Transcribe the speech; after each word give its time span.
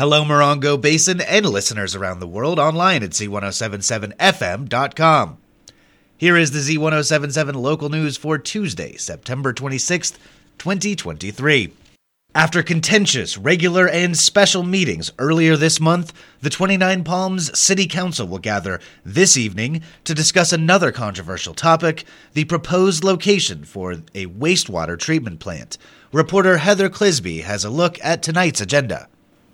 Hello, 0.00 0.24
Morongo 0.24 0.80
Basin 0.80 1.20
and 1.20 1.44
listeners 1.44 1.94
around 1.94 2.20
the 2.20 2.26
world 2.26 2.58
online 2.58 3.02
at 3.02 3.10
Z1077FM.com. 3.10 5.36
Here 6.16 6.38
is 6.38 6.52
the 6.52 6.60
Z1077 6.60 7.54
local 7.56 7.90
news 7.90 8.16
for 8.16 8.38
Tuesday, 8.38 8.96
September 8.96 9.52
26th, 9.52 10.16
2023. 10.56 11.74
After 12.34 12.62
contentious, 12.62 13.36
regular, 13.36 13.88
and 13.88 14.16
special 14.16 14.62
meetings 14.62 15.12
earlier 15.18 15.54
this 15.54 15.78
month, 15.78 16.14
the 16.40 16.48
29 16.48 17.04
Palms 17.04 17.58
City 17.58 17.86
Council 17.86 18.26
will 18.26 18.38
gather 18.38 18.80
this 19.04 19.36
evening 19.36 19.82
to 20.04 20.14
discuss 20.14 20.50
another 20.50 20.92
controversial 20.92 21.52
topic 21.52 22.06
the 22.32 22.46
proposed 22.46 23.04
location 23.04 23.66
for 23.66 23.92
a 24.14 24.24
wastewater 24.28 24.98
treatment 24.98 25.40
plant. 25.40 25.76
Reporter 26.10 26.56
Heather 26.56 26.88
Clisby 26.88 27.42
has 27.42 27.66
a 27.66 27.70
look 27.70 27.98
at 28.02 28.22
tonight's 28.22 28.62
agenda. 28.62 29.06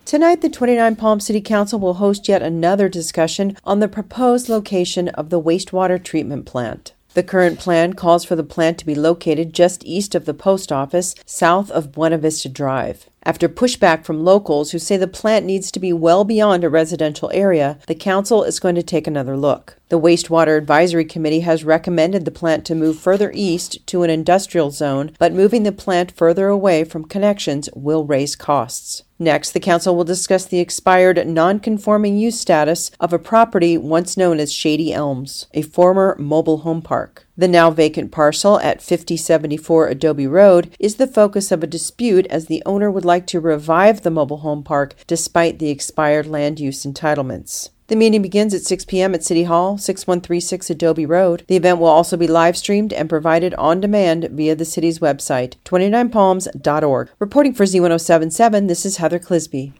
Tonight, 0.07 0.41
the 0.41 0.49
29 0.49 0.95
Palm 0.95 1.19
City 1.19 1.41
Council 1.41 1.81
will 1.81 1.95
host 1.95 2.29
yet 2.29 2.41
another 2.41 2.89
discussion 2.89 3.57
on 3.65 3.81
the 3.81 3.89
proposed 3.89 4.49
location 4.49 5.09
of 5.09 5.31
the 5.31 5.43
wastewater 5.43 6.01
treatment 6.01 6.47
plant. 6.47 6.95
The 7.15 7.25
current 7.25 7.59
plan 7.59 7.95
calls 7.95 8.25
for 8.25 8.37
the 8.37 8.45
plant 8.45 8.79
to 8.79 8.87
be 8.87 8.95
located 8.95 9.53
just 9.53 9.85
east 9.85 10.15
of 10.15 10.25
the 10.25 10.33
post 10.33 10.71
office, 10.71 11.17
south 11.27 11.73
of 11.73 11.91
Buena 11.91 12.19
Vista 12.19 12.49
Drive. 12.49 13.11
After 13.25 13.49
pushback 13.49 14.05
from 14.05 14.25
locals 14.25 14.71
who 14.71 14.79
say 14.79 14.97
the 14.97 15.09
plant 15.09 15.45
needs 15.45 15.73
to 15.73 15.81
be 15.81 15.93
well 15.93 16.23
beyond 16.23 16.63
a 16.63 16.71
residential 16.71 17.29
area, 17.35 17.81
the 17.89 17.97
council 17.97 18.45
is 18.45 18.61
going 18.61 18.77
to 18.77 18.85
take 18.85 19.09
another 19.09 19.37
look. 19.37 19.77
The 19.89 19.99
Wastewater 19.99 20.57
Advisory 20.57 21.05
Committee 21.05 21.41
has 21.41 21.65
recommended 21.65 22.25
the 22.25 22.31
plant 22.31 22.65
to 22.67 22.77
move 22.77 22.97
further 22.97 23.33
east 23.35 23.85
to 23.89 24.05
an 24.05 24.11
industrial 24.11 24.71
zone, 24.71 25.17
but 25.19 25.33
moving 25.33 25.65
the 25.65 25.73
plant 25.73 26.13
further 26.13 26.47
away 26.47 26.85
from 26.85 27.07
connections 27.07 27.69
will 27.75 28.05
raise 28.05 28.37
costs. 28.37 29.03
Next, 29.19 29.53
the 29.53 29.61
Council 29.61 29.97
will 29.97 30.05
discuss 30.05 30.45
the 30.45 30.61
expired 30.61 31.27
non-conforming 31.27 32.19
use 32.19 32.39
status 32.39 32.91
of 33.01 33.15
a 33.15 33.19
property 33.19 33.79
once 33.79 34.17
known 34.17 34.39
as 34.39 34.53
Shady 34.53 34.93
Elms, 34.93 35.47
a 35.55 35.63
former 35.63 36.15
mobile 36.19 36.59
home 36.59 36.83
park. 36.83 37.27
The 37.35 37.49
now 37.49 37.71
vacant 37.71 38.13
parcel 38.13 38.61
at 38.61 38.83
5074 38.83 39.89
Adobe 39.89 40.27
Road 40.27 40.75
is 40.79 40.97
the 40.97 41.07
focus 41.07 41.51
of 41.51 41.63
a 41.63 41.67
dispute 41.67 42.27
as 42.27 42.47
the 42.47 42.63
owner 42.67 42.91
would 42.91 43.05
like 43.05 43.27
to 43.29 43.41
revive 43.41 44.03
the 44.03 44.11
mobile 44.11 44.39
home 44.39 44.63
park 44.63 44.95
despite 45.07 45.59
the 45.59 45.71
expired 45.71 46.27
land 46.27 46.61
use 46.61 46.85
entitlements. 46.85 47.71
The 47.89 47.95
meeting 47.95 48.21
begins 48.21 48.53
at 48.53 48.63
6 48.63 48.85
p.m. 48.87 49.15
at 49.15 49.23
City 49.23 49.45
Hall, 49.45 49.79
6136 49.79 50.71
Adobe 50.71 51.07
Road. 51.07 51.45
The 51.47 51.55
event 51.55 51.79
will 51.79 51.87
also 51.87 52.17
be 52.17 52.27
live 52.27 52.57
streamed 52.57 52.93
and 52.93 53.09
provided 53.09 53.55
on 53.55 53.81
demand 53.81 54.25
via 54.33 54.57
the 54.57 54.65
city's 54.65 54.99
website, 54.99 55.55
29palms.org. 55.65 57.11
Reporting 57.21 57.55
for 57.55 57.63
Z1077, 57.63 58.67
this 58.67 58.85
is 58.85 58.97
Heather 58.97 59.21
Clisby. 59.21 59.73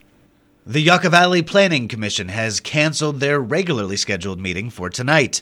The 0.65 0.81
Yucca 0.81 1.09
Valley 1.09 1.41
Planning 1.41 1.89
Commission 1.89 2.29
has 2.29 2.61
canceled 2.61 3.19
their 3.19 3.41
regularly 3.41 3.97
scheduled 3.97 4.39
meeting 4.39 4.69
for 4.69 4.89
tonight. 4.89 5.41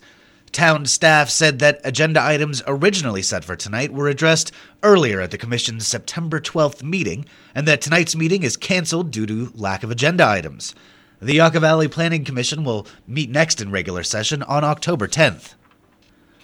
Town 0.52 0.88
staff 0.88 1.30
said 1.30 1.60
that 1.60 1.82
agenda 1.84 2.20
items 2.20 2.64
originally 2.66 3.22
set 3.22 3.46
for 3.46 3.56
tonight 3.56 3.94
were 3.94 4.08
addressed 4.08 4.52
earlier 4.82 5.22
at 5.22 5.30
the 5.30 5.38
Commission's 5.38 5.86
September 5.86 6.40
12th 6.40 6.82
meeting, 6.82 7.26
and 7.54 7.68
that 7.68 7.82
tonight's 7.82 8.16
meeting 8.16 8.42
is 8.42 8.58
canceled 8.58 9.12
due 9.12 9.28
to 9.28 9.52
lack 9.54 9.84
of 9.84 9.92
agenda 9.92 10.26
items. 10.26 10.74
The 11.26 11.38
Yucca 11.38 11.60
Valley 11.60 11.88
Planning 11.88 12.24
Commission 12.24 12.64
will 12.64 12.86
meet 13.08 13.32
next 13.32 13.60
in 13.60 13.72
regular 13.72 14.04
session 14.04 14.44
on 14.44 14.64
October 14.64 15.08
10th. 15.08 15.56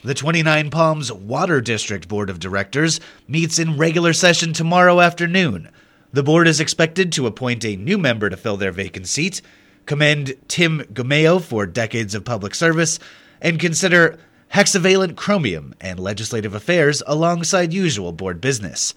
The 0.04 0.16
29 0.16 0.72
Palms 0.72 1.12
Water 1.12 1.62
District 1.62 2.08
Board 2.08 2.32
of 2.32 2.40
Directors 2.40 3.00
meets 3.28 3.60
in 3.60 3.78
regular 3.78 4.12
session 4.12 4.54
tomorrow 4.54 5.00
afternoon. 5.00 5.70
The 6.14 6.24
board 6.24 6.48
is 6.48 6.60
expected 6.60 7.12
to 7.12 7.28
appoint 7.28 7.64
a 7.64 7.76
new 7.76 8.00
member 8.00 8.28
to 8.32 8.36
fill 8.36 8.58
their 8.58 8.72
vacant 8.72 9.08
seat, 9.08 9.44
commend 9.86 10.34
Tim 10.48 10.80
Gumeo 10.92 11.40
for 11.40 11.68
decades 11.68 12.16
of 12.16 12.26
public 12.26 12.56
service, 12.56 12.98
and 13.40 13.60
consider 13.60 14.18
hexavalent 14.56 15.16
chromium 15.16 15.76
and 15.80 16.00
legislative 16.00 16.56
affairs 16.56 17.04
alongside 17.06 17.72
usual 17.72 18.14
board 18.14 18.42
business. 18.42 18.96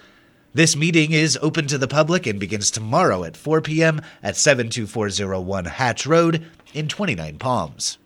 This 0.57 0.77
meeting 0.77 1.11
is 1.11 1.37
open 1.43 1.67
to 1.67 1.79
the 1.79 1.89
public 1.89 2.29
and 2.29 2.39
begins 2.39 2.71
tomorrow 2.71 3.25
at 3.25 3.37
4 3.37 3.61
p.m. 3.61 4.01
at 4.23 4.37
72401 4.37 5.65
Hatch 5.65 6.07
Road 6.07 6.47
in 6.73 6.87
29 6.87 7.39
Palms. 7.39 7.99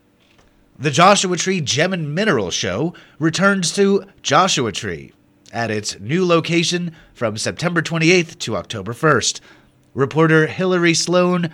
The 0.78 0.90
Joshua 0.90 1.36
Tree 1.36 1.60
Gem 1.60 1.92
and 1.92 2.14
Mineral 2.14 2.50
Show 2.50 2.94
returns 3.18 3.70
to 3.74 4.06
Joshua 4.22 4.72
Tree 4.72 5.12
at 5.52 5.70
its 5.70 6.00
new 6.00 6.24
location 6.24 6.92
from 7.12 7.36
September 7.36 7.82
28th 7.82 8.38
to 8.38 8.56
October 8.56 8.94
1st. 8.94 9.40
Reporter 9.92 10.46
Hillary 10.46 10.94
Sloan 10.94 11.52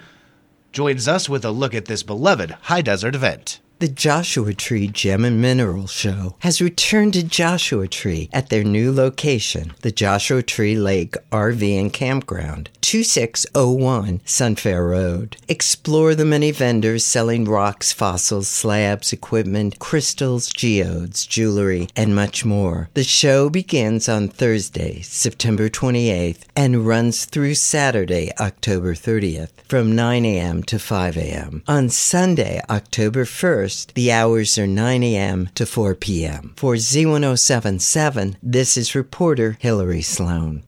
joins 0.71 1.09
us 1.09 1.29
with 1.29 1.45
a 1.45 1.51
look 1.51 1.75
at 1.75 1.87
this 1.87 2.05
beloved 2.05 2.53
high 2.53 2.83
desert 2.83 3.17
event. 3.17 3.59
The 3.81 3.89
Joshua 3.89 4.55
Tree 4.55 4.87
Gem 4.87 5.25
and 5.25 5.43
Mineral 5.43 5.89
Show 5.89 6.37
has 6.39 6.63
returned 6.63 7.15
to 7.15 7.25
Joshua 7.25 7.89
Tree 7.89 8.31
at 8.33 8.49
their 8.49 8.63
new 8.63 8.93
location, 8.93 9.75
the 9.83 9.91
Joshua 9.91 10.45
Tree 10.45 10.77
Lake 10.77 11.17
RV 11.33 11.81
and 11.81 11.93
Campground, 11.93 12.71
2601 12.81 14.21
Sunfair 14.21 14.89
Road. 14.89 15.37
Explore 15.49 16.15
the 16.15 16.25
many 16.25 16.53
vendors 16.53 17.05
selling 17.05 17.45
rocks, 17.45 17.93
fossils, 17.93 18.47
slabs, 18.47 19.13
equipment, 19.13 19.81
crystals, 19.81 20.49
geodes, 20.51 21.27
jewelry, 21.27 21.89
and 21.97 22.15
much 22.15 22.45
more. 22.45 22.89
The 22.95 23.05
show 23.05 23.51
begins 23.51 24.09
on 24.09 24.29
Thursday, 24.29 25.01
September 25.03 25.69
28th, 25.69 26.45
and 26.55 26.87
runs 26.87 27.25
through 27.25 27.57
Saturday, 27.57 28.31
October 28.39 28.95
30th, 28.95 29.51
from 29.67 29.97
9 29.97 30.25
a.m. 30.25 30.63
to 30.63 30.79
5 30.79 31.17
a.m. 31.17 31.65
On 31.67 31.89
Sunday, 31.89 32.63
October 32.71 33.25
1st, 33.25 33.64
the 33.95 34.13
hours 34.13 34.59
are 34.59 34.67
9 34.67 35.03
a.m. 35.03 35.49
to 35.55 35.65
4 35.67 35.95
p.m. 35.95 36.53
For 36.57 36.75
Z1077, 36.75 38.37
this 38.43 38.77
is 38.77 38.95
reporter 38.95 39.57
Hillary 39.61 40.03
Sloan. 40.03 40.65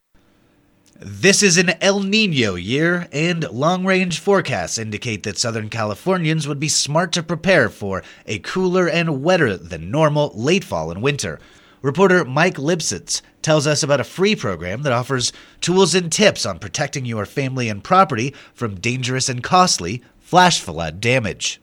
This 0.99 1.43
is 1.43 1.57
an 1.57 1.73
El 1.79 1.99
Nino 1.99 2.55
year, 2.55 3.07
and 3.11 3.47
long 3.51 3.85
range 3.85 4.19
forecasts 4.19 4.79
indicate 4.79 5.21
that 5.23 5.37
Southern 5.37 5.69
Californians 5.69 6.47
would 6.47 6.59
be 6.59 6.69
smart 6.69 7.11
to 7.11 7.21
prepare 7.21 7.69
for 7.69 8.03
a 8.25 8.39
cooler 8.39 8.89
and 8.89 9.21
wetter 9.21 9.55
than 9.55 9.91
normal 9.91 10.31
late 10.33 10.63
fall 10.63 10.89
and 10.89 11.03
winter. 11.03 11.39
Reporter 11.83 12.25
Mike 12.25 12.55
Lipsitz 12.55 13.21
tells 13.43 13.67
us 13.67 13.83
about 13.83 13.99
a 13.99 14.03
free 14.03 14.35
program 14.35 14.81
that 14.81 14.91
offers 14.91 15.31
tools 15.61 15.93
and 15.93 16.11
tips 16.11 16.47
on 16.47 16.57
protecting 16.57 17.05
your 17.05 17.27
family 17.27 17.69
and 17.69 17.83
property 17.83 18.33
from 18.55 18.79
dangerous 18.79 19.29
and 19.29 19.43
costly 19.43 20.01
flash 20.17 20.59
flood 20.59 20.99
damage. 20.99 21.61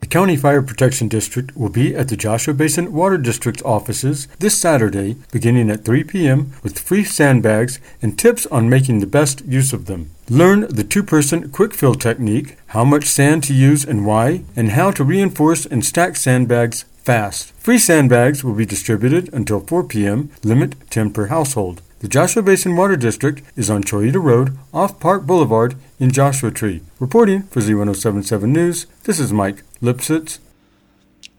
The 0.00 0.06
County 0.06 0.36
Fire 0.36 0.62
Protection 0.62 1.08
District 1.08 1.56
will 1.56 1.70
be 1.70 1.94
at 1.94 2.08
the 2.08 2.16
Joshua 2.16 2.54
Basin 2.54 2.92
Water 2.92 3.18
District 3.18 3.60
offices 3.64 4.28
this 4.38 4.56
Saturday 4.56 5.16
beginning 5.32 5.70
at 5.70 5.84
3 5.84 6.04
p.m. 6.04 6.52
with 6.62 6.78
free 6.78 7.02
sandbags 7.02 7.80
and 8.00 8.16
tips 8.16 8.46
on 8.46 8.70
making 8.70 9.00
the 9.00 9.06
best 9.06 9.44
use 9.44 9.72
of 9.72 9.86
them. 9.86 10.10
Learn 10.30 10.68
the 10.68 10.84
two 10.84 11.02
person 11.02 11.50
quick 11.50 11.74
fill 11.74 11.96
technique, 11.96 12.56
how 12.68 12.84
much 12.84 13.06
sand 13.06 13.42
to 13.44 13.54
use 13.54 13.84
and 13.84 14.06
why, 14.06 14.44
and 14.54 14.70
how 14.70 14.92
to 14.92 15.02
reinforce 15.02 15.66
and 15.66 15.84
stack 15.84 16.14
sandbags 16.14 16.84
fast. 17.02 17.52
Free 17.54 17.78
sandbags 17.78 18.44
will 18.44 18.54
be 18.54 18.66
distributed 18.66 19.28
until 19.32 19.60
4 19.60 19.82
p.m., 19.84 20.30
limit 20.44 20.76
10 20.90 21.12
per 21.12 21.26
household. 21.26 21.82
The 22.00 22.06
Joshua 22.06 22.44
Basin 22.44 22.76
Water 22.76 22.94
District 22.94 23.42
is 23.56 23.68
on 23.68 23.82
Chollita 23.82 24.22
Road, 24.22 24.56
off 24.72 25.00
Park 25.00 25.26
Boulevard 25.26 25.74
in 25.98 26.12
Joshua 26.12 26.52
Tree. 26.52 26.80
Reporting 27.00 27.42
for 27.48 27.58
Z1077 27.58 28.44
News, 28.44 28.86
this 29.02 29.18
is 29.18 29.32
Mike 29.32 29.64
Lipsitz. 29.82 30.38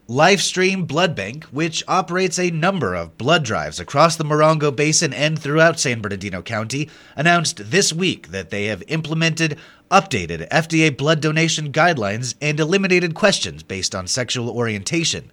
Lifestream 0.06 0.86
Blood 0.86 1.16
Bank, 1.16 1.44
which 1.44 1.82
operates 1.88 2.38
a 2.38 2.50
number 2.50 2.94
of 2.94 3.16
blood 3.16 3.42
drives 3.42 3.80
across 3.80 4.16
the 4.16 4.24
Morongo 4.24 4.74
Basin 4.74 5.14
and 5.14 5.38
throughout 5.38 5.80
San 5.80 6.02
Bernardino 6.02 6.42
County, 6.42 6.90
announced 7.16 7.70
this 7.70 7.90
week 7.90 8.28
that 8.28 8.50
they 8.50 8.66
have 8.66 8.82
implemented 8.86 9.56
updated 9.90 10.46
FDA 10.50 10.94
blood 10.94 11.22
donation 11.22 11.72
guidelines 11.72 12.34
and 12.42 12.60
eliminated 12.60 13.14
questions 13.14 13.62
based 13.62 13.94
on 13.94 14.06
sexual 14.06 14.50
orientation. 14.50 15.30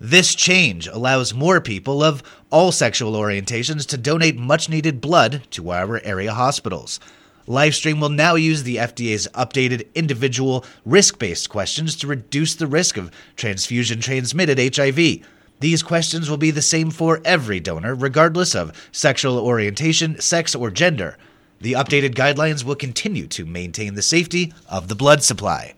This 0.00 0.36
change 0.36 0.86
allows 0.86 1.34
more 1.34 1.60
people 1.60 2.04
of 2.04 2.22
all 2.50 2.70
sexual 2.70 3.14
orientations 3.14 3.84
to 3.88 3.96
donate 3.96 4.36
much 4.36 4.68
needed 4.68 5.00
blood 5.00 5.42
to 5.50 5.72
our 5.72 6.00
area 6.04 6.32
hospitals. 6.32 7.00
Lifestream 7.48 8.00
will 8.00 8.08
now 8.08 8.36
use 8.36 8.62
the 8.62 8.76
FDA's 8.76 9.26
updated 9.34 9.88
individual 9.94 10.64
risk 10.84 11.18
based 11.18 11.48
questions 11.48 11.96
to 11.96 12.06
reduce 12.06 12.54
the 12.54 12.66
risk 12.68 12.96
of 12.96 13.10
transfusion 13.34 14.00
transmitted 14.00 14.76
HIV. 14.76 15.26
These 15.60 15.82
questions 15.82 16.30
will 16.30 16.36
be 16.36 16.52
the 16.52 16.62
same 16.62 16.92
for 16.92 17.20
every 17.24 17.58
donor, 17.58 17.94
regardless 17.94 18.54
of 18.54 18.88
sexual 18.92 19.38
orientation, 19.38 20.20
sex, 20.20 20.54
or 20.54 20.70
gender. 20.70 21.16
The 21.60 21.72
updated 21.72 22.14
guidelines 22.14 22.62
will 22.62 22.76
continue 22.76 23.26
to 23.28 23.44
maintain 23.44 23.94
the 23.94 24.02
safety 24.02 24.52
of 24.68 24.86
the 24.86 24.94
blood 24.94 25.24
supply. 25.24 25.74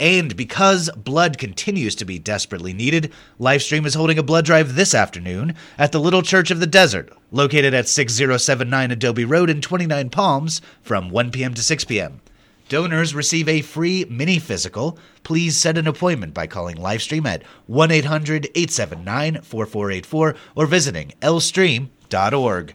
And 0.00 0.34
because 0.34 0.88
blood 0.96 1.36
continues 1.36 1.94
to 1.96 2.06
be 2.06 2.18
desperately 2.18 2.72
needed, 2.72 3.12
Lifestream 3.38 3.84
is 3.84 3.92
holding 3.92 4.18
a 4.18 4.22
blood 4.22 4.46
drive 4.46 4.74
this 4.74 4.94
afternoon 4.94 5.54
at 5.76 5.92
the 5.92 6.00
Little 6.00 6.22
Church 6.22 6.50
of 6.50 6.58
the 6.58 6.66
Desert, 6.66 7.12
located 7.30 7.74
at 7.74 7.86
6079 7.86 8.90
Adobe 8.90 9.26
Road 9.26 9.50
in 9.50 9.60
29 9.60 10.08
Palms, 10.08 10.62
from 10.80 11.10
1 11.10 11.30
p.m. 11.30 11.52
to 11.52 11.62
6 11.62 11.84
p.m. 11.84 12.22
Donors 12.70 13.14
receive 13.14 13.46
a 13.46 13.60
free 13.60 14.06
mini 14.08 14.38
physical. 14.38 14.96
Please 15.22 15.58
set 15.58 15.76
an 15.76 15.86
appointment 15.86 16.32
by 16.32 16.46
calling 16.46 16.76
Lifestream 16.76 17.26
at 17.26 17.42
1 17.66 17.90
800 17.90 18.46
879 18.54 19.42
4484 19.42 20.34
or 20.54 20.66
visiting 20.66 21.12
lstream.org. 21.20 22.74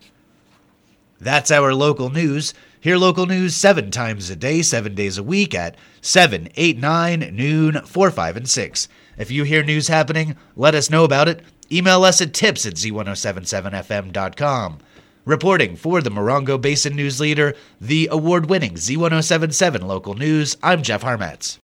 That's 1.20 1.52
our 1.52 1.74
local 1.74 2.10
news. 2.10 2.54
Hear 2.80 2.98
local 2.98 3.26
news 3.26 3.56
seven 3.56 3.90
times 3.90 4.30
a 4.30 4.36
day, 4.36 4.62
seven 4.62 4.94
days 4.94 5.18
a 5.18 5.24
week 5.24 5.56
at 5.56 5.76
7, 6.02 6.50
8, 6.56 6.78
9, 6.78 7.20
noon, 7.34 7.82
4, 7.82 8.12
5, 8.12 8.38
and 8.38 8.48
6. 8.48 8.88
If 9.18 9.32
you 9.32 9.44
hear 9.44 9.64
news 9.64 9.88
happening, 9.88 10.36
let 10.56 10.76
us 10.76 10.90
know 10.90 11.04
about 11.04 11.28
it. 11.28 11.42
Email 11.72 12.04
us 12.04 12.22
at 12.22 12.34
tips 12.34 12.66
at 12.66 12.76
z1077fm.com. 12.76 14.80
Reporting 15.26 15.76
for 15.76 16.02
the 16.02 16.12
Morongo 16.12 16.62
Basin 16.62 16.96
News 16.96 17.20
Leader, 17.20 17.56
the 17.82 18.08
award 18.12 18.48
winning 18.48 18.76
Z1077 18.76 19.82
Local 19.82 20.14
News, 20.14 20.56
I'm 20.62 20.84
Jeff 20.84 21.02
Harmetz. 21.02 21.58